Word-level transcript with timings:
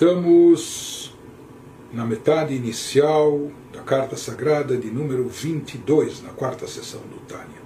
Estamos 0.00 1.12
na 1.92 2.06
metade 2.06 2.54
inicial 2.54 3.50
da 3.70 3.82
Carta 3.82 4.16
Sagrada 4.16 4.74
de 4.74 4.90
número 4.90 5.28
22, 5.28 6.22
na 6.22 6.30
quarta 6.30 6.66
sessão 6.66 7.02
do 7.02 7.18
Tânia. 7.28 7.60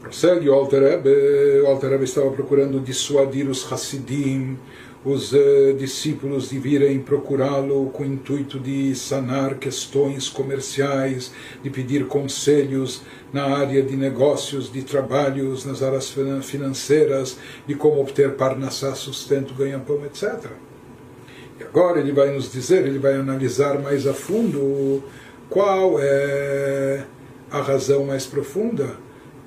Prossegue 0.00 0.48
o 0.48 0.54
Alter 0.54 0.80
Rebbe, 0.80 1.60
o 1.60 1.66
Alter 1.66 1.90
Rebbe 1.90 2.04
estava 2.04 2.30
procurando 2.30 2.80
dissuadir 2.80 3.46
os 3.46 3.70
Hassidim, 3.70 4.58
os 5.04 5.32
uh, 5.32 5.74
discípulos 5.76 6.48
de 6.48 6.58
virem 6.58 6.98
procurá-lo 6.98 7.90
com 7.90 8.02
o 8.02 8.06
intuito 8.06 8.58
de 8.58 8.94
sanar 8.94 9.56
questões 9.56 10.30
comerciais, 10.30 11.30
de 11.62 11.68
pedir 11.68 12.06
conselhos 12.06 13.02
na 13.30 13.44
área 13.44 13.82
de 13.82 13.96
negócios, 13.96 14.72
de 14.72 14.82
trabalhos, 14.82 15.66
nas 15.66 15.82
áreas 15.82 16.14
financeiras, 16.42 17.36
de 17.66 17.74
como 17.74 18.00
obter 18.00 18.32
parnassá, 18.34 18.94
sustento, 18.94 19.52
ganha-pão, 19.52 20.02
etc. 20.06 20.50
E 21.60 21.62
agora 21.62 22.00
ele 22.00 22.12
vai 22.12 22.32
nos 22.32 22.50
dizer, 22.50 22.86
ele 22.86 22.98
vai 22.98 23.14
analisar 23.14 23.78
mais 23.78 24.06
a 24.06 24.14
fundo 24.14 25.02
qual 25.50 26.00
é 26.00 27.04
a 27.50 27.60
razão 27.60 28.06
mais 28.06 28.24
profunda 28.24 28.96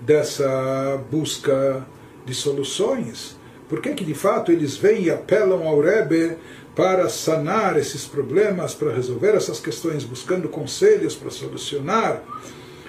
dessa 0.01 1.01
busca 1.09 1.85
de 2.25 2.35
soluções 2.35 3.36
por 3.69 3.81
que, 3.81 3.93
que 3.93 4.05
de 4.05 4.13
fato 4.13 4.51
eles 4.51 4.77
vêm 4.77 5.03
e 5.03 5.11
apelam 5.11 5.67
ao 5.67 5.79
Rebbe 5.79 6.37
para 6.75 7.09
sanar 7.09 7.77
esses 7.77 8.05
problemas, 8.05 8.73
para 8.73 8.93
resolver 8.93 9.35
essas 9.35 9.59
questões, 9.59 10.03
buscando 10.03 10.47
conselhos 10.47 11.15
para 11.15 11.29
solucionar 11.29 12.23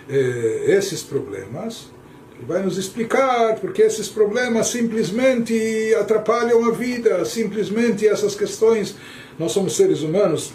eh, 0.09 0.65
esses 0.69 1.03
problemas? 1.03 1.91
Ele 2.37 2.47
vai 2.47 2.63
nos 2.63 2.79
explicar 2.79 3.57
porque 3.57 3.83
esses 3.83 4.09
problemas 4.09 4.69
simplesmente 4.69 5.93
atrapalham 5.99 6.65
a 6.67 6.71
vida, 6.71 7.25
simplesmente 7.25 8.07
essas 8.07 8.37
questões. 8.37 8.95
Nós 9.37 9.51
somos 9.51 9.77
seres 9.77 10.03
humanos 10.03 10.53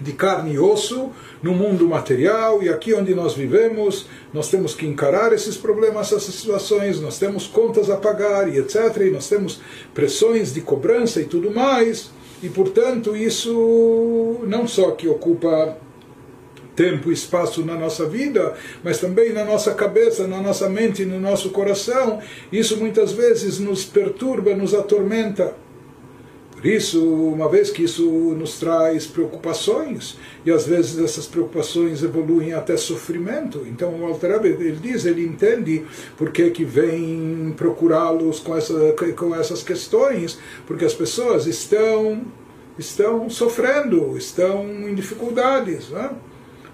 de 0.00 0.12
carne 0.12 0.54
e 0.54 0.58
osso 0.58 1.10
no 1.42 1.52
mundo 1.52 1.86
material 1.88 2.62
e 2.62 2.68
aqui 2.68 2.94
onde 2.94 3.14
nós 3.14 3.34
vivemos, 3.34 4.06
nós 4.32 4.48
temos 4.48 4.74
que 4.74 4.86
encarar 4.86 5.32
esses 5.32 5.56
problemas, 5.56 6.12
essas 6.12 6.34
situações, 6.34 7.00
nós 7.00 7.18
temos 7.18 7.46
contas 7.46 7.90
a 7.90 7.96
pagar 7.96 8.48
e 8.48 8.58
etc. 8.58 8.96
E 9.00 9.10
nós 9.10 9.28
temos 9.28 9.60
pressões 9.94 10.52
de 10.52 10.60
cobrança 10.60 11.20
e 11.20 11.24
tudo 11.24 11.50
mais. 11.50 12.10
E 12.42 12.48
portanto, 12.48 13.16
isso 13.16 14.40
não 14.46 14.66
só 14.66 14.92
que 14.92 15.06
ocupa 15.08 15.76
tempo 16.74 17.10
e 17.10 17.12
espaço 17.12 17.62
na 17.62 17.74
nossa 17.74 18.06
vida, 18.06 18.54
mas 18.82 18.98
também 18.98 19.32
na 19.34 19.44
nossa 19.44 19.74
cabeça, 19.74 20.26
na 20.26 20.40
nossa 20.40 20.66
mente, 20.68 21.04
no 21.04 21.20
nosso 21.20 21.50
coração. 21.50 22.20
Isso 22.50 22.78
muitas 22.78 23.12
vezes 23.12 23.58
nos 23.58 23.84
perturba, 23.84 24.54
nos 24.54 24.72
atormenta. 24.72 25.54
Por 26.60 26.66
isso, 26.66 27.02
uma 27.02 27.48
vez 27.48 27.70
que 27.70 27.84
isso 27.84 28.04
nos 28.36 28.58
traz 28.58 29.06
preocupações, 29.06 30.18
e 30.44 30.50
às 30.50 30.66
vezes 30.66 30.98
essas 30.98 31.26
preocupações 31.26 32.02
evoluem 32.02 32.52
até 32.52 32.76
sofrimento, 32.76 33.66
então 33.66 33.98
o 33.98 34.04
Alter 34.04 34.44
ele 34.44 34.72
diz, 34.72 35.06
ele 35.06 35.24
entende 35.24 35.86
por 36.18 36.30
que, 36.30 36.50
que 36.50 36.62
vem 36.62 37.54
procurá-los 37.56 38.40
com, 38.40 38.54
essa, 38.54 38.74
com 39.16 39.34
essas 39.34 39.62
questões, 39.62 40.38
porque 40.66 40.84
as 40.84 40.92
pessoas 40.92 41.46
estão, 41.46 42.26
estão 42.78 43.30
sofrendo, 43.30 44.18
estão 44.18 44.66
em 44.86 44.94
dificuldades. 44.94 45.88
Né? 45.88 46.10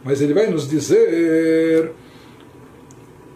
Mas 0.02 0.20
ele 0.20 0.34
vai 0.34 0.48
nos 0.50 0.68
dizer 0.68 1.92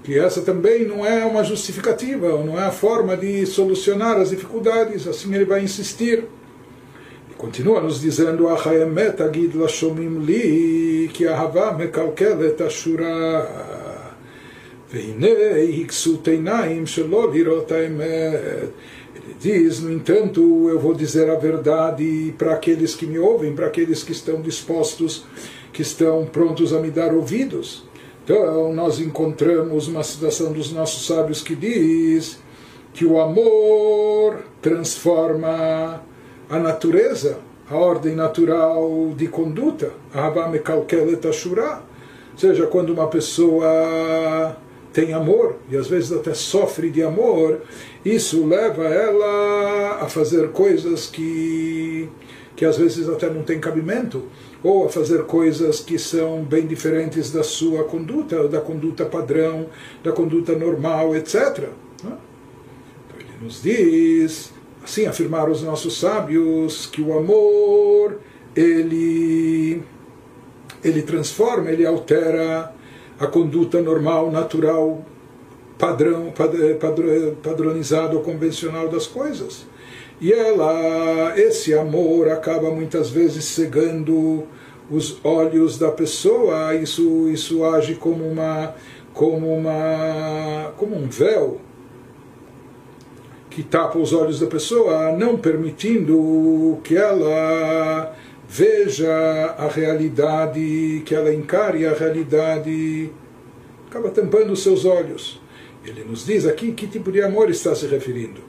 que 0.03 0.19
essa 0.19 0.43
também 0.43 0.85
não 0.85 1.07
é 1.07 1.25
uma 1.25 1.45
justificativa, 1.45 2.43
não 2.43 2.59
é 2.59 2.65
a 2.65 2.73
forma 2.73 3.17
de 3.17 3.47
solucionar 3.47 4.17
as 4.17 4.31
dificuldades, 4.31 5.07
assim 5.07 5.33
ele 5.33 5.45
vai 5.45 5.63
insistir. 5.63 6.25
Continua 7.41 7.81
nos 7.81 8.03
dizendo 8.03 8.49
Ahaemet 8.49 9.23
a 9.23 9.31
lashomim 9.55 10.19
li 10.27 11.09
que 11.09 11.27
ahava 11.27 11.75
ele 19.15 19.35
diz, 19.41 19.81
no 19.81 19.91
entanto, 19.91 20.69
eu 20.69 20.79
vou 20.79 20.93
dizer 20.93 21.31
a 21.31 21.37
verdade 21.37 22.35
para 22.37 22.53
aqueles 22.53 22.95
que 22.95 23.07
me 23.07 23.19
ouvem, 23.19 23.55
para 23.55 23.69
aqueles 23.69 24.03
que 24.03 24.13
estão 24.13 24.43
dispostos, 24.43 25.25
que 25.73 25.81
estão 25.81 26.27
prontos 26.27 26.75
a 26.75 26.79
me 26.79 26.91
dar 26.91 27.15
ouvidos. 27.15 27.89
Então, 28.23 28.71
nós 28.75 29.01
encontramos 29.01 29.89
uma 29.89 30.03
citação 30.03 30.53
dos 30.53 30.71
nossos 30.73 31.07
sábios 31.07 31.41
que 31.41 31.55
diz 31.55 32.39
que 32.93 33.07
o 33.07 33.19
amor 33.19 34.41
transforma 34.61 36.03
a 36.51 36.59
natureza, 36.59 37.39
a 37.71 37.77
ordem 37.77 38.17
natural 38.17 39.13
de 39.17 39.29
conduta, 39.29 39.93
ou 40.13 42.37
seja, 42.37 42.67
quando 42.67 42.91
uma 42.91 43.07
pessoa 43.07 44.57
tem 44.93 45.13
amor, 45.13 45.57
e 45.71 45.77
às 45.77 45.87
vezes 45.87 46.11
até 46.11 46.35
sofre 46.35 46.91
de 46.91 47.03
amor, 47.03 47.61
isso 48.05 48.45
leva 48.45 48.85
ela 48.85 49.99
a 50.01 50.09
fazer 50.09 50.49
coisas 50.49 51.07
que, 51.07 52.09
que 52.57 52.65
às 52.65 52.77
vezes 52.77 53.09
até 53.09 53.31
não 53.31 53.45
tem 53.45 53.61
cabimento, 53.61 54.25
ou 54.65 54.87
a 54.87 54.89
fazer 54.89 55.23
coisas 55.27 55.79
que 55.79 55.99
são 55.99 56.43
bem 56.43 56.67
diferentes 56.67 57.31
da 57.31 57.45
sua 57.45 57.85
conduta, 57.85 58.49
da 58.49 58.61
conduta 58.61 59.07
padrão, 59.07 59.67
da 60.03 60.11
conduta 60.11 60.57
normal, 60.57 61.15
etc. 61.15 61.69
Então 62.01 62.19
ele 63.21 63.29
nos 63.41 63.63
diz 63.63 64.53
Assim 64.83 65.07
afirmaram 65.07 65.53
os 65.53 65.63
nossos 65.63 65.99
sábios 65.99 66.87
que 66.87 67.03
o 67.03 67.17
amor 67.17 68.19
ele 68.57 69.83
ele 70.83 71.03
transforma, 71.03 71.71
ele 71.71 71.87
altera 71.87 72.73
a 73.19 73.27
conduta 73.27 73.83
normal, 73.83 74.31
natural, 74.31 75.05
padrão, 75.79 76.33
padronizado 77.43 78.17
ou 78.17 78.23
convencional 78.23 78.89
das 78.89 79.07
coisas. 79.07 79.67
E 80.21 80.33
ela, 80.33 81.39
esse 81.39 81.75
amor 81.75 82.29
acaba 82.31 82.71
muitas 82.71 83.11
vezes 83.11 83.45
cegando 83.45 84.45
os 84.91 85.19
olhos 85.25 85.79
da 85.79 85.91
pessoa. 85.91 86.75
Isso, 86.75 87.29
isso 87.29 87.65
age 87.65 87.95
como 87.95 88.27
uma, 88.27 88.75
como 89.13 89.55
uma, 89.55 90.73
como 90.77 90.97
um 90.97 91.09
véu 91.09 91.61
que 93.51 93.65
tapa 93.65 93.99
os 93.99 94.13
olhos 94.13 94.39
da 94.39 94.47
pessoa, 94.47 95.13
não 95.13 95.37
permitindo 95.37 96.79
que 96.85 96.97
ela 96.97 98.15
veja 98.49 99.11
a 99.59 99.69
realidade, 99.69 101.03
que 101.05 101.15
ela 101.15 101.35
encare 101.35 101.85
a 101.87 101.93
realidade, 101.93 103.11
acaba 103.89 104.09
tampando 104.11 104.53
os 104.53 104.63
seus 104.63 104.85
olhos. 104.85 105.41
Ele 105.85 106.05
nos 106.05 106.25
diz 106.25 106.47
aqui 106.47 106.73
que 106.73 106.87
tipo 106.87 107.11
de 107.11 107.23
amor 107.23 107.51
está 107.51 107.75
se 107.75 107.87
referindo. 107.87 108.41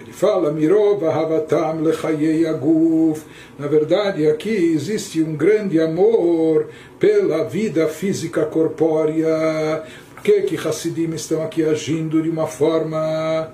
Ele 0.00 0.12
fala, 0.12 0.50
Mirova 0.50 1.10
Havatam 1.12 1.82
Lechayei 1.82 2.46
Aguf. 2.46 3.22
Na 3.58 3.66
verdade, 3.66 4.26
aqui 4.26 4.48
existe 4.48 5.22
um 5.22 5.36
grande 5.36 5.80
amor 5.80 6.68
pela 6.98 7.44
vida 7.44 7.86
física 7.86 8.44
corpórea. 8.44 9.84
Por 10.14 10.22
que, 10.22 10.42
que 10.42 10.56
Hassidim 10.68 11.14
estão 11.14 11.42
aqui 11.42 11.62
agindo 11.62 12.22
de 12.22 12.28
uma 12.28 12.46
forma 12.46 13.52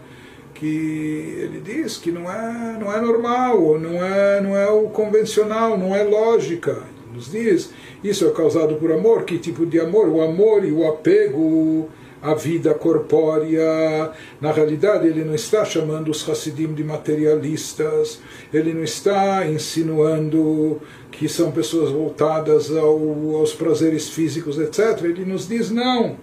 que 0.59 1.39
ele 1.39 1.61
diz 1.61 1.97
que 1.97 2.11
não 2.11 2.31
é, 2.31 2.79
não 2.79 2.93
é 2.93 3.01
normal, 3.01 3.79
não 3.79 4.05
é, 4.05 4.41
não 4.41 4.57
é 4.57 4.69
o 4.71 4.89
convencional, 4.89 5.79
não 5.79 5.95
é 5.95 6.03
lógica. 6.03 6.71
Ele 6.73 7.15
nos 7.15 7.31
diz, 7.31 7.71
isso 8.03 8.27
é 8.27 8.31
causado 8.31 8.77
por 8.77 8.91
amor. 8.91 9.25
Que 9.25 9.39
tipo 9.39 9.67
de 9.67 9.79
amor? 9.81 10.09
O 10.09 10.23
amor 10.23 10.65
e 10.65 10.73
o 10.73 10.87
apego 10.87 11.89
à 12.23 12.35
vida 12.35 12.75
corpórea. 12.75 14.11
Na 14.41 14.51
realidade, 14.51 15.07
ele 15.07 15.25
não 15.25 15.35
está 15.35 15.65
chamando 15.65 16.11
os 16.11 16.29
Hassidim 16.29 16.73
de 16.73 16.83
materialistas, 16.83 18.21
ele 18.53 18.73
não 18.73 18.83
está 18.83 19.47
insinuando 19.47 20.81
que 21.11 21.29
são 21.29 21.53
pessoas 21.53 21.91
voltadas 21.91 22.71
ao, 22.71 23.37
aos 23.37 23.53
prazeres 23.55 24.09
físicos, 24.09 24.59
etc. 24.59 25.05
Ele 25.05 25.25
nos 25.25 25.49
diz, 25.49 25.71
não 25.71 26.17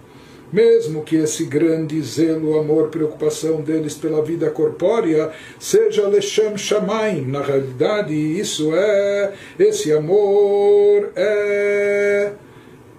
mesmo 0.54 1.02
que 1.02 1.16
esse 1.16 1.44
grande 1.46 2.00
zelo, 2.00 2.56
amor, 2.56 2.88
preocupação 2.88 3.60
deles 3.60 3.94
pela 3.94 4.22
vida 4.22 4.48
corpórea 4.50 5.32
seja 5.58 6.06
Leshem 6.06 6.56
Shamaim. 6.56 7.22
Na 7.22 7.42
realidade, 7.42 8.14
isso 8.14 8.72
é, 8.72 9.32
esse 9.58 9.92
amor 9.92 11.10
é 11.16 12.32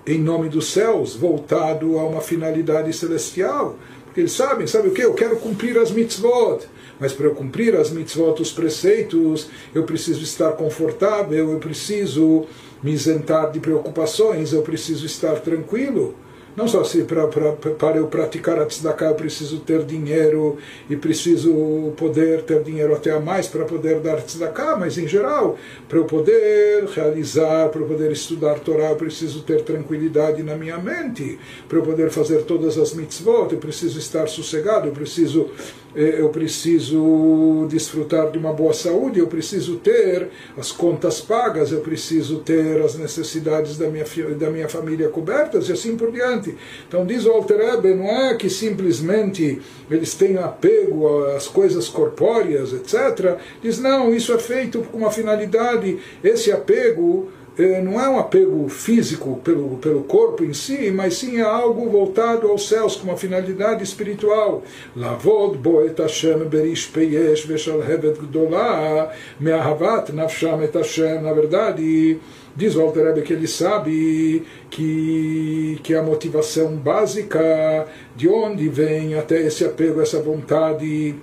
em 0.06 0.20
nome 0.20 0.50
dos 0.50 0.68
céus, 0.68 1.16
voltado 1.16 1.98
a 1.98 2.04
uma 2.04 2.20
finalidade 2.20 2.92
celestial. 2.92 3.80
Porque 4.04 4.20
eles 4.20 4.34
sabem, 4.34 4.68
sabe 4.68 4.90
o 4.90 4.92
que? 4.92 5.02
Eu 5.02 5.14
quero 5.14 5.38
cumprir 5.38 5.78
as 5.78 5.92
mitzvot. 5.92 6.60
Mas 7.00 7.14
para 7.14 7.28
eu 7.28 7.36
cumprir 7.36 7.74
as 7.78 7.90
mitzvot, 7.90 8.42
os 8.42 8.52
preceitos, 8.52 9.50
eu 9.74 9.84
preciso 9.84 10.22
estar 10.24 10.52
confortável, 10.52 11.54
eu 11.54 11.60
preciso 11.60 12.46
me 12.84 12.92
isentar 12.92 13.50
de 13.50 13.62
preocupações, 13.62 14.52
eu 14.52 14.62
preciso 14.62 15.06
estar 15.06 15.40
tranquilo. 15.40 16.16
Não 16.56 16.68
só 16.68 16.84
se 16.84 17.04
pra, 17.04 17.28
pra, 17.28 17.52
para 17.54 17.98
eu 17.98 18.08
praticar 18.08 18.60
a 18.60 18.66
tzedakah 18.66 19.08
eu 19.08 19.16
preciso 19.16 19.60
ter 19.60 19.84
dinheiro 19.84 20.58
e 20.90 20.96
preciso 20.96 21.94
poder 21.98 22.44
ter 22.44 22.64
dinheiro 22.64 22.94
até 22.94 23.12
a 23.12 23.20
mais 23.20 23.48
para 23.48 23.66
poder 23.66 24.00
dar 24.00 24.22
tzedakah, 24.22 24.78
mas 24.78 24.98
em 24.98 25.08
geral, 25.08 25.58
para 25.90 25.98
eu 25.98 26.06
poder 26.06 26.86
realizar, 26.86 27.70
para 27.70 27.82
eu 27.82 27.88
poder 27.88 28.12
estudar 28.12 28.60
Torá, 28.60 28.90
eu 28.90 28.96
preciso 28.96 29.42
ter 29.44 29.64
tranquilidade 29.64 30.42
na 30.44 30.56
minha 30.56 30.78
mente, 30.78 31.38
para 31.68 31.80
eu 31.80 31.84
poder 31.84 32.10
fazer 32.10 32.44
todas 32.44 32.78
as 32.78 32.94
mitzvot, 32.94 33.52
eu 33.52 33.60
preciso 33.60 34.00
estar 34.00 34.28
sossegado, 34.28 34.88
eu 34.88 34.94
preciso 34.94 35.50
eu 35.96 36.30
preciso 36.30 37.68
desfrutar 37.70 38.30
de 38.32 38.38
uma 38.38 38.52
boa 38.52 38.74
saúde, 38.74 39.20
eu 39.20 39.28
preciso 39.28 39.78
ter 39.78 40.30
as 40.58 40.72
contas 40.72 41.22
pagas, 41.22 41.72
eu 41.72 41.80
preciso 41.82 42.40
ter 42.40 42.82
as 42.82 42.96
necessidades 42.96 43.78
da 43.78 43.88
minha, 43.88 44.06
da 44.38 44.50
minha 44.50 44.68
família 44.68 45.10
cobertas 45.10 45.70
e 45.70 45.72
assim 45.72 45.96
por 45.96 46.12
diante. 46.12 46.56
Então 46.88 47.06
diz 47.06 47.26
o 47.26 47.32
Alter 47.32 47.56
não 47.96 48.06
é 48.06 48.36
que 48.36 48.50
simplesmente 48.50 49.62
eles 49.90 50.14
têm 50.14 50.38
apego 50.38 51.26
às 51.28 51.48
coisas 51.48 51.88
corpóreas, 51.88 52.74
etc. 52.74 53.38
Diz, 53.62 53.80
não, 53.80 54.14
isso 54.14 54.34
é 54.34 54.40
feito 54.40 54.82
com 54.82 54.98
uma 54.98 55.12
finalidade, 55.12 56.00
esse 56.24 56.52
apego 56.52 57.30
não 57.58 58.00
é 58.00 58.10
um 58.10 58.20
apego 58.20 58.68
físico 58.68 59.40
pelo, 59.44 59.78
pelo 59.78 60.04
corpo 60.04 60.44
em 60.44 60.54
si, 60.54 60.92
mas 60.92 61.18
sim 61.18 61.38
é 61.38 61.42
algo 61.42 61.90
voltado 61.90 62.50
aos 62.50 62.68
céus, 62.68 62.98
com 62.98 63.08
uma 63.08 63.18
finalidade 63.18 63.84
espiritual. 63.84 64.64
Lavod 64.96 65.58
boet 65.58 66.02
Hashem 66.02 66.40
berish 66.50 66.88
peyesh 66.88 67.46
veshalhevet 67.46 68.20
gdolah 68.20 69.12
me'ahavat 69.40 70.12
nafsham 70.12 70.62
et 70.64 70.76
Hashem. 70.76 71.22
Na 71.22 71.32
verdade, 71.32 72.20
diz 72.56 72.76
o 72.76 72.82
Alter 72.82 73.24
que 73.24 73.34
ele 73.34 73.48
sabe 73.48 74.44
que, 74.70 75.80
que 75.82 75.96
a 75.96 76.04
motivação 76.04 76.76
básica, 76.76 77.88
de 78.16 78.28
onde 78.28 78.68
vem 78.68 79.16
até 79.16 79.42
esse 79.42 79.64
apego, 79.64 80.02
essa 80.02 80.22
vontade 80.22 81.16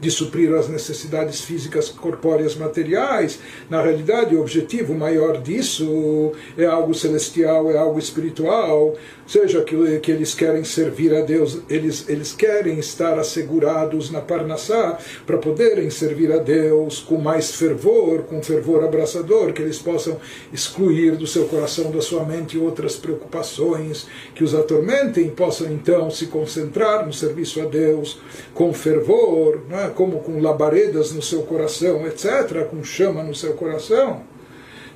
de 0.00 0.10
suprir 0.10 0.52
as 0.54 0.68
necessidades 0.68 1.40
físicas 1.40 1.88
corpóreas 1.88 2.54
materiais. 2.54 3.38
Na 3.70 3.82
realidade, 3.82 4.36
o 4.36 4.40
objetivo 4.40 4.94
maior 4.94 5.40
disso 5.40 6.32
é 6.56 6.66
algo 6.66 6.94
celestial, 6.94 7.70
é 7.70 7.78
algo 7.78 7.98
espiritual, 7.98 8.94
seja 9.26 9.62
que, 9.62 9.98
que 10.00 10.12
eles 10.12 10.34
querem 10.34 10.64
servir 10.64 11.14
a 11.14 11.22
Deus, 11.22 11.58
eles, 11.68 12.08
eles 12.08 12.32
querem 12.32 12.78
estar 12.78 13.18
assegurados 13.18 14.10
na 14.10 14.20
Parnassá 14.20 14.98
para 15.26 15.38
poderem 15.38 15.90
servir 15.90 16.30
a 16.32 16.38
Deus 16.38 17.00
com 17.00 17.16
mais 17.16 17.54
fervor, 17.54 18.22
com 18.24 18.42
fervor 18.42 18.84
abraçador, 18.84 19.52
que 19.52 19.62
eles 19.62 19.78
possam 19.78 20.18
excluir 20.52 21.16
do 21.16 21.26
seu 21.26 21.46
coração, 21.46 21.90
da 21.90 22.00
sua 22.00 22.24
mente 22.24 22.58
outras 22.58 22.96
preocupações 22.96 24.06
que 24.34 24.44
os 24.44 24.54
atormentem, 24.54 25.30
possam 25.30 25.72
então 25.72 26.10
se 26.10 26.26
concentrar 26.26 27.06
no 27.06 27.12
serviço 27.12 27.60
a 27.60 27.64
Deus 27.64 28.18
com 28.54 28.72
fervor, 28.72 29.60
é? 29.70 29.85
Como 29.90 30.20
com 30.20 30.40
labaredas 30.40 31.12
no 31.12 31.22
seu 31.22 31.42
coração, 31.42 32.06
etc., 32.06 32.66
com 32.68 32.82
chama 32.82 33.22
no 33.22 33.34
seu 33.34 33.54
coração. 33.54 34.22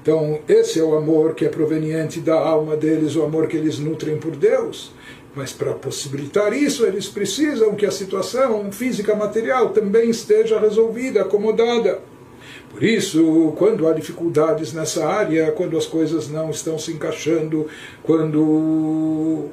Então, 0.02 0.38
esse 0.48 0.80
é 0.80 0.82
o 0.82 0.96
amor 0.96 1.34
que 1.34 1.44
é 1.44 1.48
proveniente 1.48 2.20
da 2.20 2.34
alma 2.34 2.74
deles, 2.74 3.16
o 3.16 3.22
amor 3.22 3.46
que 3.46 3.56
eles 3.56 3.78
nutrem 3.78 4.16
por 4.18 4.34
Deus. 4.34 4.92
Mas 5.34 5.52
para 5.52 5.74
possibilitar 5.74 6.52
isso, 6.52 6.84
eles 6.86 7.08
precisam 7.08 7.74
que 7.74 7.86
a 7.86 7.90
situação 7.90 8.72
física 8.72 9.14
material 9.14 9.70
também 9.70 10.10
esteja 10.10 10.58
resolvida, 10.58 11.20
acomodada. 11.20 12.00
Por 12.70 12.82
isso, 12.82 13.52
quando 13.56 13.86
há 13.86 13.92
dificuldades 13.92 14.72
nessa 14.72 15.06
área, 15.06 15.52
quando 15.52 15.76
as 15.76 15.86
coisas 15.86 16.28
não 16.28 16.50
estão 16.50 16.78
se 16.78 16.92
encaixando, 16.92 17.66
quando 18.02 19.46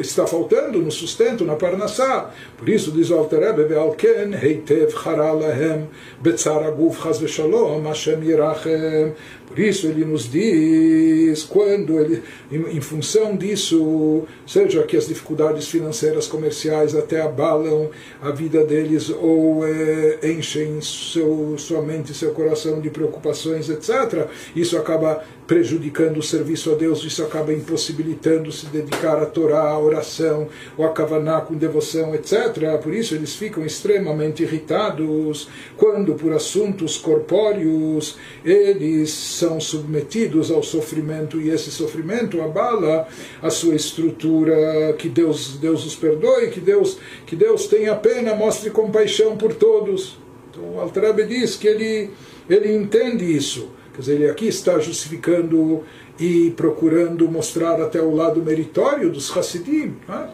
está 0.00 0.26
faltando 0.26 0.80
no 0.80 0.90
sustento, 0.90 1.44
na 1.44 1.56
parnassá. 1.56 2.30
Por 2.56 2.68
isso 2.68 2.90
diz 2.90 3.10
o 3.10 3.14
Alter 3.14 3.40
Rebbe, 3.40 3.64
Ve'alken 3.64 4.34
heitev 4.34 4.90
chara 4.90 5.32
lahem 5.32 5.88
betzar 6.20 6.64
aguf 6.64 7.02
chaz 7.02 7.18
v'shalom 7.18 7.82
Hashem 7.86 8.22
yirachem. 8.22 9.14
Por 9.48 9.58
isso 9.58 9.86
ele 9.86 10.04
nos 10.04 10.30
diz, 10.30 11.42
quando 11.44 11.98
ele, 11.98 12.22
em, 12.52 12.76
em, 12.76 12.80
função 12.82 13.34
disso, 13.34 14.24
seja 14.46 14.82
que 14.82 14.94
as 14.94 15.08
dificuldades 15.08 15.68
financeiras 15.68 16.26
comerciais 16.26 16.94
até 16.94 17.22
abalam 17.22 17.88
a 18.20 18.30
vida 18.30 18.62
deles 18.64 19.08
ou 19.08 19.66
é, 19.66 20.18
enchem 20.30 20.82
seu, 20.82 21.54
sua 21.56 21.80
mente, 21.80 22.12
seu 22.12 22.32
coração 22.32 22.78
de 22.78 22.90
preocupações, 22.90 23.70
etc., 23.70 24.26
isso 24.54 24.76
acaba 24.76 25.24
prejudicando 25.46 26.18
o 26.18 26.22
serviço 26.22 26.70
a 26.70 26.74
Deus, 26.74 27.02
isso 27.02 27.22
acaba 27.22 27.50
impossibilitando 27.54 28.52
se 28.52 28.66
dedicar 28.66 29.16
à 29.16 29.24
Torá, 29.24 29.47
à 29.52 29.78
oração, 29.78 30.48
ou 30.76 30.84
a 30.84 30.90
Kavaná 30.90 31.40
com 31.40 31.54
devoção, 31.54 32.14
etc. 32.14 32.78
Por 32.82 32.94
isso 32.94 33.14
eles 33.14 33.34
ficam 33.34 33.64
extremamente 33.64 34.42
irritados 34.42 35.48
quando, 35.76 36.14
por 36.14 36.32
assuntos 36.32 36.96
corpóreos, 36.96 38.16
eles 38.44 39.10
são 39.10 39.60
submetidos 39.60 40.50
ao 40.50 40.62
sofrimento 40.62 41.40
e 41.40 41.50
esse 41.50 41.70
sofrimento 41.70 42.40
abala 42.40 43.08
a 43.42 43.50
sua 43.50 43.74
estrutura. 43.74 44.94
Que 44.98 45.08
Deus, 45.08 45.56
Deus 45.58 45.84
os 45.86 45.96
perdoe, 45.96 46.50
que 46.50 46.60
Deus, 46.60 46.98
que 47.26 47.36
Deus 47.36 47.66
tenha 47.66 47.94
pena, 47.94 48.34
mostre 48.34 48.70
compaixão 48.70 49.36
por 49.36 49.54
todos. 49.54 50.18
Então 50.50 50.74
o 50.74 50.80
Altrabe 50.80 51.24
diz 51.24 51.56
que 51.56 51.66
ele, 51.66 52.10
ele 52.48 52.74
entende 52.74 53.24
isso 53.24 53.77
Quer 53.98 54.02
dizer, 54.02 54.14
ele 54.14 54.30
aqui 54.30 54.46
está 54.46 54.78
justificando 54.78 55.82
e 56.20 56.52
procurando 56.56 57.28
mostrar 57.28 57.82
até 57.82 58.00
o 58.00 58.14
lado 58.14 58.40
meritório 58.40 59.10
dos 59.10 59.36
Hassidim. 59.36 59.96
Né? 60.06 60.30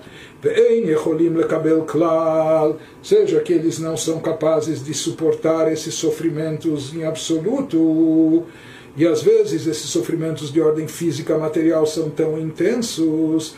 Seja 3.02 3.40
que 3.40 3.54
eles 3.54 3.78
não 3.78 3.96
são 3.96 4.20
capazes 4.20 4.84
de 4.84 4.92
suportar 4.92 5.72
esses 5.72 5.94
sofrimentos 5.94 6.94
em 6.94 7.04
absoluto. 7.04 8.42
E 8.96 9.06
às 9.06 9.22
vezes 9.22 9.66
esses 9.66 9.90
sofrimentos 9.90 10.52
de 10.52 10.60
ordem 10.60 10.86
física 10.86 11.36
material 11.36 11.84
são 11.86 12.08
tão 12.10 12.38
intensos 12.38 13.56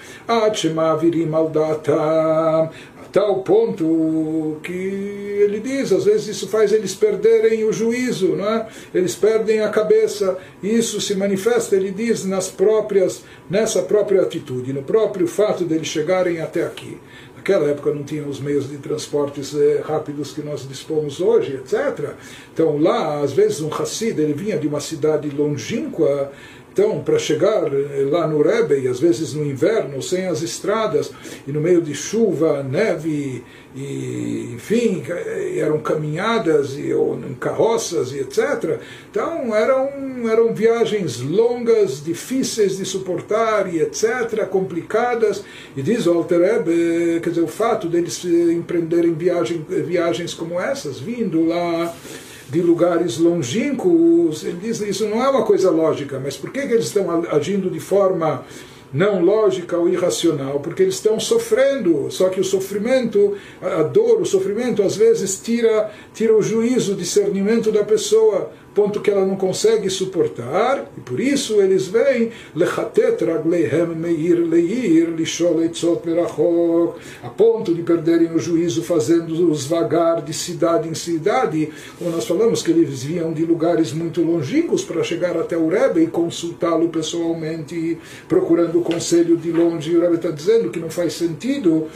tal 3.17 3.43
ponto 3.43 4.59
que 4.63 4.73
ele 4.73 5.59
diz, 5.59 5.91
às 5.91 6.05
vezes 6.05 6.29
isso 6.29 6.49
faz 6.49 6.71
eles 6.71 6.95
perderem 6.95 7.65
o 7.65 7.73
juízo, 7.73 8.37
não 8.37 8.47
é? 8.47 8.67
eles 8.95 9.15
perdem 9.15 9.61
a 9.61 9.71
cabeça, 9.71 10.37
isso 10.63 11.01
se 11.01 11.15
manifesta, 11.15 11.77
ele 11.77 11.91
diz, 11.91 12.27
nas 12.27 12.49
próprias, 12.49 13.23
nessa 13.49 13.81
própria 13.81 14.21
atitude, 14.21 14.71
no 14.71 14.83
próprio 14.83 15.27
fato 15.27 15.65
deles 15.65 15.89
chegarem 15.89 16.43
até 16.43 16.65
aqui. 16.65 16.99
Naquela 17.47 17.71
época 17.71 17.95
não 17.95 18.03
tinham 18.03 18.29
os 18.29 18.41
meios 18.41 18.69
de 18.69 18.77
transportes 18.79 19.55
eh, 19.55 19.81
rápidos 19.87 20.33
que 20.33 20.43
nós 20.43 20.69
dispomos 20.69 21.21
hoje, 21.21 21.55
etc. 21.55 22.15
Então 22.53 22.77
lá, 22.77 23.21
às 23.21 23.33
vezes 23.33 23.61
um 23.61 23.73
Hassid, 23.73 24.21
ele 24.21 24.33
vinha 24.33 24.59
de 24.59 24.67
uma 24.67 24.81
cidade 24.81 25.31
longínqua, 25.31 26.33
então, 26.77 27.01
para 27.01 27.19
chegar 27.19 27.73
eh, 27.73 28.07
lá 28.07 28.29
no 28.29 28.43
Rebbe, 28.43 28.79
e 28.79 28.87
às 28.87 29.01
vezes 29.01 29.33
no 29.33 29.43
inverno, 29.43 30.03
sem 30.03 30.27
as 30.27 30.43
estradas, 30.43 31.11
e 31.49 31.51
no 31.51 31.59
meio 31.59 31.81
de 31.81 31.95
chuva, 31.95 32.63
neve, 32.63 33.43
e, 33.75 34.51
enfim, 34.55 35.03
eh, 35.09 35.57
eram 35.57 35.79
caminhadas 35.79 36.77
e, 36.77 36.93
ou 36.93 37.19
em 37.19 37.33
carroças 37.33 38.13
e 38.13 38.19
etc. 38.19 38.79
Então, 39.11 39.57
eram, 39.57 39.89
eram 40.31 40.53
viagens 40.53 41.23
longas, 41.23 42.05
difíceis 42.05 42.77
de 42.77 42.85
suportar 42.85 43.73
e 43.73 43.81
etc., 43.81 44.47
complicadas. 44.47 45.43
E 45.75 45.81
diz 45.81 46.07
o 46.07 46.13
Alter 46.13 46.41
Rebbe, 46.41 47.21
quer 47.23 47.31
dizer, 47.31 47.43
o 47.43 47.49
fato 47.49 47.89
deles 47.89 48.23
empreenderem 48.23 49.15
viagem, 49.15 49.65
viagens 49.67 50.35
como 50.35 50.61
essas, 50.61 51.01
vindo 51.01 51.43
lá 51.47 51.97
de 52.49 52.63
lugares 52.63 53.19
longínquos, 53.19 54.45
ele 54.45 54.59
diz 54.63 54.81
isso 54.81 55.07
não 55.09 55.23
é 55.23 55.29
uma 55.29 55.45
coisa 55.45 55.71
lógica, 55.71 56.21
mas 56.23 56.37
por 56.37 56.51
que, 56.51 56.67
que 56.67 56.73
eles 56.73 56.87
estão 56.87 57.25
agindo 57.31 57.71
de 57.71 57.81
forma 57.81 58.45
não 58.93 59.21
lógica 59.21 59.77
ou 59.77 59.89
irracional? 59.89 60.61
Porque 60.61 60.83
eles 60.83 60.95
estão 60.95 61.19
sofrendo, 61.19 62.09
só 62.11 62.29
que 62.29 62.41
o 62.41 62.45
sofrimento, 62.45 63.37
a 63.61 63.83
dor, 63.83 64.21
o 64.21 64.27
sofrimento 64.27 64.83
às 64.83 64.97
vezes 64.97 65.41
tira, 65.41 65.91
tira 66.15 66.37
o 66.37 66.43
juízo, 66.43 66.93
o 66.93 66.97
discernimento 66.97 67.73
da 67.73 67.83
pessoa 67.83 68.51
ponto 68.77 69.01
que 69.01 69.11
ela 69.11 69.25
não 69.25 69.37
consegue 69.37 69.89
suportar, 69.89 70.93
e 70.99 71.01
por 71.01 71.19
isso 71.19 71.63
eles 71.63 71.87
vêm 71.87 72.31
lechatet 72.55 73.25
ragleihem 73.25 73.87
meir 73.97 74.37
leir 74.47 75.09
lishol 75.09 75.65
etzot 75.65 76.07
merachok, 76.07 77.01
a 77.23 77.31
ponto 77.31 77.75
de 77.75 77.83
perderem 77.83 78.35
o 78.35 78.39
juízo 78.39 78.83
fazendo-os 78.83 79.65
vagar 79.65 80.21
de 80.21 80.35
cidade 80.35 80.91
em 80.91 80.95
cidade, 80.95 81.71
como 81.99 82.11
nós 82.11 82.27
falamos 82.27 82.63
que 82.63 82.71
eles 82.71 83.03
vinham 83.03 83.33
de 83.33 83.47
lugares 83.47 83.95
muito 83.95 84.21
longínquos 84.21 84.85
para 84.85 85.03
chegar 85.03 85.39
até 85.39 85.57
o 85.57 85.69
Rebbe 85.69 86.03
e 86.03 86.07
consultá-lo 86.07 86.91
pessoalmente, 86.91 87.97
procurando 88.29 88.81
o 88.81 88.83
conselho 88.83 89.39
de 89.39 89.51
longe, 89.53 89.91
e 89.91 89.97
o 89.97 90.03
Rebbe 90.03 90.17
está 90.17 90.31
dizendo 90.31 90.69
que 90.69 90.79
não 90.79 90.91
faz 90.91 91.15
sentido 91.15 91.87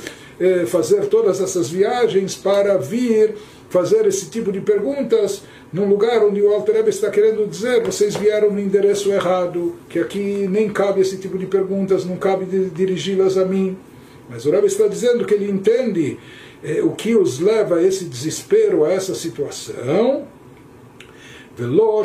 eh, 0.41 0.65
fazer 0.65 1.09
todas 1.09 1.43
essas 1.43 1.69
viagens 1.69 2.35
para 2.35 2.79
vir 2.79 3.35
fazer 3.71 4.05
esse 4.07 4.29
tipo 4.29 4.53
de 4.53 4.61
perguntas 4.61 5.43
num 5.73 5.89
lugar 5.89 6.23
onde 6.23 6.43
o 6.43 6.53
Alter 6.53 6.75
Rebbe 6.75 6.91
está 6.91 7.09
querendo 7.09 7.49
dizer 7.49 7.83
vocês 7.83 8.15
vieram 8.17 8.50
no 8.50 8.61
endereço 8.61 9.11
errado, 9.11 9.77
que 9.89 9.99
aqui 9.99 10.47
nem 10.50 10.69
cabe 10.69 11.00
esse 11.00 11.17
tipo 11.17 11.39
de 11.39 11.47
perguntas, 11.47 12.05
não 12.05 12.17
cabe 12.17 12.45
dirigi-las 12.75 13.39
a 13.39 13.45
mim. 13.45 13.79
Mas 14.29 14.45
o 14.45 14.50
Rebbe 14.50 14.67
está 14.67 14.87
dizendo 14.87 15.25
que 15.25 15.33
ele 15.33 15.50
entende 15.50 16.19
eh, 16.62 16.83
o 16.83 16.91
que 16.91 17.17
os 17.17 17.41
leva 17.41 17.77
a 17.77 17.83
esse 17.83 18.05
desespero, 18.05 18.85
a 18.85 18.93
essa 18.93 19.15
situação, 19.15 20.27
Velo 21.61 22.02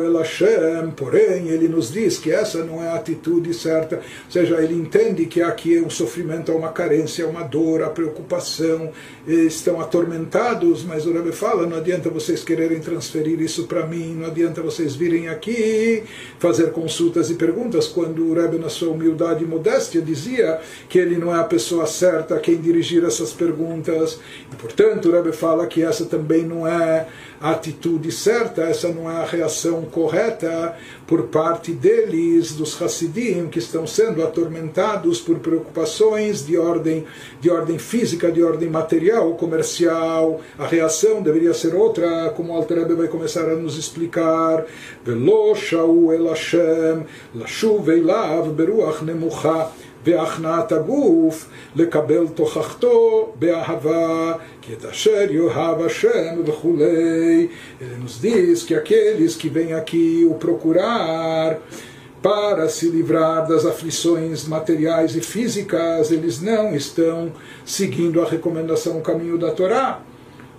El 0.00 0.16
Hashem, 0.16 0.92
porém, 0.96 1.48
ele 1.48 1.66
nos 1.66 1.92
diz 1.92 2.18
que 2.18 2.30
essa 2.30 2.64
não 2.64 2.80
é 2.80 2.90
a 2.90 2.94
atitude 2.94 3.52
certa, 3.52 3.96
ou 3.96 4.30
seja, 4.30 4.62
ele 4.62 4.74
entende 4.74 5.26
que 5.26 5.42
aqui 5.42 5.76
é 5.76 5.82
um 5.82 5.90
sofrimento, 5.90 6.52
é 6.52 6.54
uma 6.54 6.68
carência, 6.68 7.24
é 7.24 7.26
uma 7.26 7.42
dor, 7.42 7.82
a 7.82 7.90
preocupação, 7.90 8.92
estão 9.26 9.80
atormentados, 9.80 10.84
mas 10.84 11.04
o 11.04 11.12
Rebbe 11.12 11.32
fala, 11.32 11.66
não 11.66 11.78
adianta 11.78 12.08
vocês 12.10 12.44
quererem 12.44 12.78
transferir 12.78 13.40
isso 13.40 13.64
para 13.64 13.84
mim, 13.84 14.14
não 14.14 14.28
adianta 14.28 14.62
vocês 14.62 14.94
virem 14.94 15.28
aqui 15.28 16.04
fazer 16.38 16.70
consultas 16.70 17.28
e 17.28 17.34
perguntas, 17.34 17.88
quando 17.88 18.24
o 18.24 18.34
Rebbe, 18.34 18.56
na 18.56 18.68
sua 18.68 18.90
humildade 18.90 19.42
e 19.42 19.46
modéstia, 19.48 20.00
dizia 20.00 20.60
que 20.88 20.96
ele 20.96 21.16
não 21.16 21.34
é 21.34 21.40
a 21.40 21.44
pessoa 21.44 21.86
certa 21.86 22.36
a 22.36 22.38
quem 22.38 22.56
dirigir 22.56 23.04
essas 23.04 23.32
perguntas, 23.32 24.20
e 24.52 24.54
portanto 24.54 25.08
o 25.08 25.12
Rebbe 25.12 25.32
fala 25.32 25.66
que 25.66 25.82
essa 25.82 26.04
também 26.04 26.44
não 26.44 26.64
é 26.64 27.08
atitude 27.42 28.12
certa, 28.12 28.62
essa 28.62 28.88
não 28.88 29.10
é 29.10 29.16
a 29.16 29.24
reação 29.24 29.82
correta 29.82 30.76
por 31.06 31.24
parte 31.24 31.72
deles, 31.72 32.52
dos 32.52 32.80
Hassidim, 32.80 33.48
que 33.48 33.58
estão 33.58 33.86
sendo 33.86 34.22
atormentados 34.22 35.20
por 35.20 35.40
preocupações 35.40 36.46
de 36.46 36.56
ordem, 36.56 37.04
de 37.40 37.50
ordem 37.50 37.78
física, 37.78 38.30
de 38.30 38.42
ordem 38.42 38.70
material, 38.70 39.34
comercial. 39.34 40.40
A 40.58 40.66
reação 40.66 41.20
deveria 41.20 41.52
ser 41.52 41.74
outra, 41.74 42.30
como 42.36 42.54
Alter 42.54 42.94
vai 42.96 43.08
começar 43.08 43.48
a 43.50 43.56
nos 43.56 43.76
explicar. 43.76 44.64
Velo 45.04 46.12
el 46.12 46.28
Hashem, 46.28 47.04
lashuv 47.34 47.88
eilav 47.88 48.48
beruach 48.50 49.02
nemucha. 49.02 49.70
בהכנעת 50.03 50.71
הגוף 50.71 51.49
לקבל 51.75 52.27
תוכחתו 52.27 53.33
באהבה, 53.39 54.33
כי 54.61 54.73
את 54.73 54.85
אשר 54.85 55.31
יאהב 55.31 55.81
השם 55.81 56.35
וכולי. 56.45 57.47
Ele 57.81 58.03
nos 58.03 58.21
diz 58.21 58.63
que 58.63 58.75
aqueles 58.75 59.35
que 59.35 59.49
vêm 59.49 59.73
aqui 59.73 60.25
o 60.29 60.35
procurar 60.35 61.59
para 62.21 62.67
se 62.67 62.89
livrar 62.89 63.47
das 63.47 63.65
aflições 63.65 64.47
materiais 64.47 65.15
e 65.15 65.21
físicas, 65.21 66.11
eles 66.11 66.41
não 66.41 66.75
estão 66.75 67.31
seguindo 67.65 68.21
a 68.21 68.25
recomendação, 68.25 68.97
o 68.97 69.01
caminho 69.01 69.37
da 69.37 69.51
Torá 69.51 70.01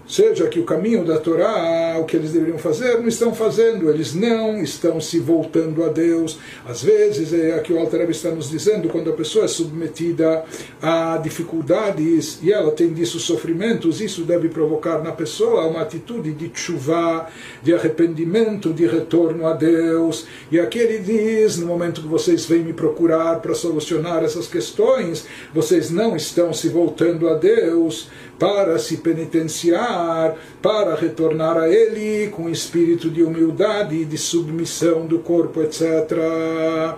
seja 0.07 0.47
que 0.47 0.59
o 0.59 0.63
caminho 0.63 1.05
da 1.05 1.17
Torá, 1.17 1.97
o 1.99 2.05
que 2.05 2.15
eles 2.15 2.31
deveriam 2.31 2.57
fazer, 2.57 2.97
não 2.99 3.07
estão 3.07 3.33
fazendo, 3.33 3.89
eles 3.89 4.13
não 4.13 4.61
estão 4.61 4.99
se 4.99 5.19
voltando 5.19 5.83
a 5.83 5.89
Deus. 5.89 6.37
Às 6.65 6.83
vezes, 6.83 7.33
é 7.33 7.55
aqui 7.55 7.71
o 7.73 7.79
Alter 7.79 8.09
está 8.09 8.29
nos 8.29 8.49
dizendo, 8.49 8.89
quando 8.89 9.09
a 9.09 9.13
pessoa 9.13 9.45
é 9.45 9.47
submetida 9.47 10.43
a 10.81 11.17
dificuldades 11.17 12.39
e 12.41 12.51
ela 12.51 12.71
tem 12.71 12.93
disso 12.93 13.19
sofrimentos, 13.19 14.01
isso 14.01 14.23
deve 14.23 14.49
provocar 14.49 15.01
na 15.01 15.11
pessoa 15.11 15.67
uma 15.67 15.81
atitude 15.81 16.33
de 16.33 16.51
chuva, 16.53 17.27
de 17.61 17.73
arrependimento, 17.73 18.73
de 18.73 18.85
retorno 18.85 19.47
a 19.47 19.53
Deus. 19.53 20.25
E 20.51 20.59
aqui 20.59 20.79
ele 20.79 20.99
diz, 20.99 21.57
no 21.57 21.67
momento 21.67 22.01
que 22.01 22.07
vocês 22.07 22.45
vêm 22.45 22.63
me 22.63 22.73
procurar 22.73 23.39
para 23.39 23.53
solucionar 23.53 24.23
essas 24.23 24.47
questões, 24.47 25.25
vocês 25.53 25.89
não 25.89 26.15
estão 26.15 26.53
se 26.53 26.67
voltando 26.67 27.29
a 27.29 27.35
Deus 27.35 28.09
para 28.37 28.77
se 28.79 28.97
penitenciar, 28.97 30.35
para 30.61 30.95
retornar 30.95 31.57
a 31.57 31.69
Ele 31.69 32.29
com 32.29 32.49
espírito 32.49 33.09
de 33.09 33.23
humildade 33.23 33.95
e 33.95 34.05
de 34.05 34.17
submissão 34.17 35.05
do 35.05 35.19
corpo, 35.19 35.61
etc. 35.61 36.97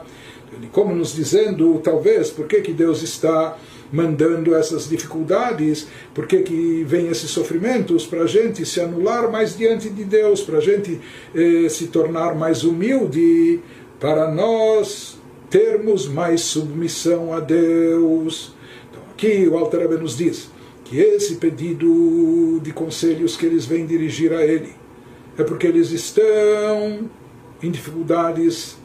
Como 0.72 0.96
nos 0.96 1.14
dizendo, 1.14 1.80
talvez, 1.84 2.30
por 2.30 2.48
que, 2.48 2.62
que 2.62 2.72
Deus 2.72 3.02
está 3.04 3.58
mandando 3.92 4.56
essas 4.56 4.90
dificuldades, 4.90 5.88
por 6.14 6.26
que, 6.26 6.40
que 6.42 6.84
vem 6.88 7.08
esses 7.08 7.30
sofrimentos? 7.30 8.06
Para 8.06 8.24
a 8.24 8.28
gente 8.28 8.66
se 8.66 8.82
anular 8.82 9.30
mais 9.32 9.56
diante 9.58 9.90
de 9.90 10.04
Deus, 10.04 10.42
para 10.42 10.58
a 10.58 10.62
gente 10.62 11.00
eh, 11.36 11.70
se 11.70 11.88
tornar 11.88 12.36
mais 12.36 12.64
humilde, 12.64 13.60
para 14.00 14.32
nós 14.32 15.18
termos 15.50 16.08
mais 16.08 16.42
submissão 16.42 17.34
a 17.34 17.40
Deus. 17.40 18.54
Então, 18.90 19.04
aqui 19.12 19.48
o 19.48 19.58
Alter 19.58 19.88
nos 20.00 20.18
diz 20.18 20.55
que 20.86 21.00
esse 21.00 21.36
pedido 21.36 22.60
de 22.62 22.72
conselhos 22.72 23.36
que 23.36 23.46
eles 23.46 23.66
vêm 23.66 23.86
dirigir 23.86 24.32
a 24.32 24.46
ele 24.46 24.74
é 25.38 25.44
porque 25.44 25.68
eles 25.68 25.92
estão 25.92 27.10
em 27.62 27.72
dificuldades 27.72 28.78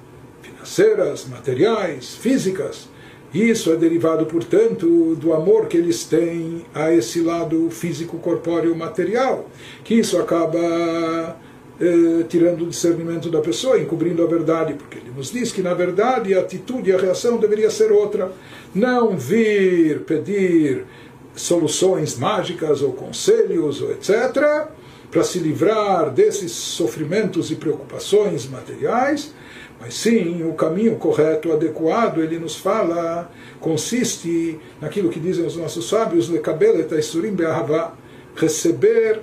financeiras, 0.43 1.27
materiais, 1.29 2.17
físicas. 2.17 2.89
Isso 3.33 3.73
é 3.73 3.77
derivado, 3.77 4.27
portanto, 4.27 5.15
do 5.15 5.33
amor 5.33 5.67
que 5.67 5.77
eles 5.77 6.03
têm 6.05 6.65
a 6.75 6.93
esse 6.93 7.21
lado 7.21 7.71
físico, 7.71 8.19
corpóreo, 8.19 8.75
material, 8.75 9.49
que 9.85 9.95
isso 9.95 10.19
acaba 10.19 11.37
eh, 11.81 12.25
tirando 12.29 12.63
o 12.63 12.67
discernimento 12.69 13.31
da 13.31 13.41
pessoa, 13.41 13.79
encobrindo 13.79 14.25
a 14.25 14.27
verdade, 14.27 14.75
porque 14.75 14.99
ele 14.99 15.13
nos 15.17 15.31
diz 15.31 15.53
que, 15.53 15.63
na 15.63 15.75
verdade, 15.75 16.35
a 16.35 16.41
atitude 16.41 16.91
e 16.91 16.93
a 16.93 16.99
reação 16.99 17.37
deveria 17.39 17.71
ser 17.71 17.93
outra. 17.93 18.33
Não 18.75 19.17
vir 19.17 20.01
pedir 20.01 20.85
soluções 21.35 22.19
mágicas 22.19 22.83
ou 22.83 22.93
conselhos 22.93 23.81
ou 23.81 23.93
etc., 23.93 24.69
para 25.11 25.25
se 25.25 25.41
livrar 25.41 26.11
desses 26.11 26.53
sofrimentos 26.53 27.51
e 27.51 27.57
preocupações 27.57 28.49
materiais, 28.49 29.35
mas 29.81 29.95
sim 29.95 30.45
o 30.45 30.53
caminho 30.53 30.97
correto, 30.97 31.51
adequado, 31.51 32.23
ele 32.23 32.39
nos 32.39 32.55
fala, 32.55 33.31
consiste 33.59 34.61
naquilo 34.81 35.11
que 35.11 35.19
dizem 35.19 35.45
os 35.45 35.57
nossos 35.57 35.89
sábios, 35.89 36.31
receber 38.37 39.23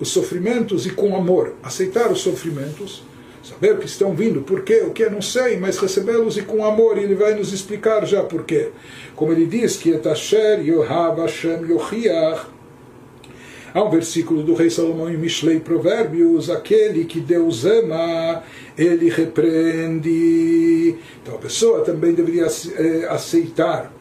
os 0.00 0.08
sofrimentos 0.08 0.86
e 0.86 0.90
com 0.90 1.14
amor, 1.14 1.54
aceitar 1.62 2.10
os 2.10 2.20
sofrimentos, 2.20 3.02
saber 3.42 3.78
que 3.78 3.86
estão 3.86 4.14
vindo, 4.14 4.42
por 4.42 4.62
quê, 4.62 4.82
o 4.86 4.90
que, 4.90 5.08
não 5.08 5.22
sei, 5.22 5.58
mas 5.58 5.78
recebê-los 5.78 6.36
e 6.36 6.42
com 6.42 6.64
amor, 6.64 6.98
e 6.98 7.04
ele 7.04 7.14
vai 7.14 7.34
nos 7.34 7.52
explicar 7.52 8.06
já 8.06 8.22
por 8.22 8.44
quê. 8.44 8.70
Como 9.14 9.32
ele 9.32 9.46
diz 9.46 9.76
que 9.76 9.90
etasher 9.90 10.60
yohav 10.60 11.20
Hashem 11.20 11.66
yochiach, 11.68 12.46
há 13.72 13.82
um 13.82 13.90
versículo 13.90 14.42
do 14.42 14.54
rei 14.54 14.70
Salomão 14.70 15.10
em 15.10 15.16
Mishlei 15.16 15.60
Provérbios, 15.60 16.50
aquele 16.50 17.04
que 17.04 17.20
Deus 17.20 17.64
ama, 17.64 18.42
ele 18.76 19.08
repreende. 19.08 20.96
Então 21.22 21.34
a 21.34 21.38
pessoa 21.38 21.80
também 21.84 22.12
deveria 22.12 22.46
eh, 22.46 23.06
aceitar 23.08 23.92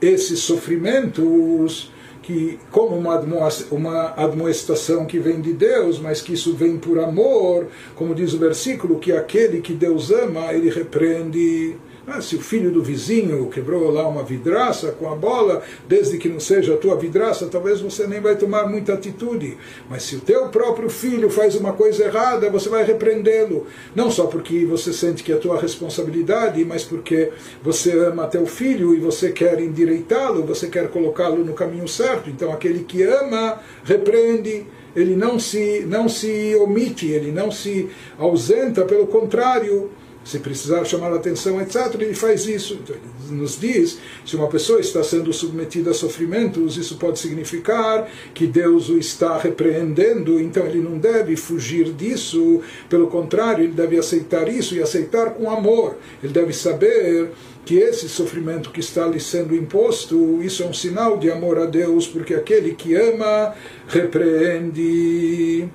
esses 0.00 0.40
sofrimentos 0.40 1.90
que 2.28 2.60
como 2.70 2.94
uma, 2.94 4.12
admoestação 4.14 5.06
que 5.06 5.18
vem 5.18 5.40
de 5.40 5.54
Deus, 5.54 5.98
mas 5.98 6.20
que 6.20 6.34
isso 6.34 6.52
vem 6.54 6.76
por 6.76 6.98
amor, 6.98 7.68
como 7.94 8.14
diz 8.14 8.34
o 8.34 8.38
versículo, 8.38 8.98
que 8.98 9.12
aquele 9.12 9.62
que 9.62 9.72
Deus 9.72 10.10
ama, 10.10 10.52
ele 10.52 10.68
repreende. 10.68 11.74
Ah, 12.10 12.22
se 12.22 12.36
o 12.36 12.40
filho 12.40 12.70
do 12.70 12.82
vizinho 12.82 13.50
quebrou 13.50 13.90
lá 13.90 14.08
uma 14.08 14.22
vidraça 14.22 14.92
com 14.92 15.12
a 15.12 15.14
bola, 15.14 15.62
desde 15.86 16.16
que 16.16 16.26
não 16.26 16.40
seja 16.40 16.72
a 16.72 16.76
tua 16.78 16.96
vidraça, 16.96 17.48
talvez 17.48 17.82
você 17.82 18.06
nem 18.06 18.18
vai 18.18 18.34
tomar 18.34 18.66
muita 18.66 18.94
atitude. 18.94 19.58
Mas 19.90 20.04
se 20.04 20.16
o 20.16 20.20
teu 20.20 20.48
próprio 20.48 20.88
filho 20.88 21.28
faz 21.28 21.54
uma 21.54 21.74
coisa 21.74 22.04
errada, 22.04 22.48
você 22.48 22.70
vai 22.70 22.82
repreendê-lo. 22.82 23.66
Não 23.94 24.10
só 24.10 24.26
porque 24.26 24.64
você 24.64 24.90
sente 24.90 25.22
que 25.22 25.32
é 25.32 25.36
tua 25.36 25.60
responsabilidade, 25.60 26.64
mas 26.64 26.82
porque 26.82 27.30
você 27.62 27.92
ama 27.98 28.26
teu 28.26 28.46
filho 28.46 28.94
e 28.94 28.98
você 29.00 29.30
quer 29.30 29.60
endireitá-lo, 29.60 30.44
você 30.44 30.66
quer 30.66 30.88
colocá-lo 30.88 31.44
no 31.44 31.52
caminho 31.52 31.86
certo. 31.86 32.30
Então 32.30 32.50
aquele 32.50 32.84
que 32.84 33.02
ama, 33.02 33.60
repreende 33.84 34.66
ele 34.96 35.14
não 35.14 35.38
se, 35.38 35.84
não 35.86 36.08
se 36.08 36.56
omite, 36.56 37.06
ele 37.06 37.30
não 37.30 37.50
se 37.50 37.88
ausenta, 38.18 38.84
pelo 38.84 39.06
contrário, 39.06 39.90
se 40.24 40.38
precisar 40.38 40.84
chamar 40.84 41.12
a 41.12 41.16
atenção, 41.16 41.60
etc., 41.60 41.94
ele 42.00 42.14
faz 42.14 42.46
isso. 42.46 42.74
Então, 42.82 42.94
ele 42.96 43.40
nos 43.40 43.58
diz: 43.58 43.98
se 44.24 44.36
uma 44.36 44.48
pessoa 44.48 44.80
está 44.80 45.02
sendo 45.02 45.32
submetida 45.32 45.90
a 45.90 45.94
sofrimentos, 45.94 46.76
isso 46.76 46.96
pode 46.96 47.18
significar 47.18 48.08
que 48.34 48.46
Deus 48.46 48.88
o 48.88 48.98
está 48.98 49.38
repreendendo, 49.38 50.38
então 50.40 50.66
ele 50.66 50.80
não 50.80 50.98
deve 50.98 51.36
fugir 51.36 51.92
disso, 51.92 52.60
pelo 52.88 53.06
contrário, 53.06 53.64
ele 53.64 53.72
deve 53.72 53.98
aceitar 53.98 54.48
isso 54.48 54.74
e 54.74 54.82
aceitar 54.82 55.30
com 55.30 55.50
amor. 55.50 55.96
Ele 56.22 56.32
deve 56.32 56.52
saber 56.52 57.30
que 57.64 57.76
esse 57.76 58.08
sofrimento 58.08 58.70
que 58.70 58.80
está 58.80 59.06
lhe 59.06 59.20
sendo 59.20 59.54
imposto, 59.54 60.42
isso 60.42 60.62
é 60.62 60.66
um 60.66 60.72
sinal 60.72 61.18
de 61.18 61.30
amor 61.30 61.58
a 61.58 61.66
Deus, 61.66 62.06
porque 62.06 62.34
aquele 62.34 62.74
que 62.74 62.94
ama 62.94 63.54
repreende. 63.86 65.68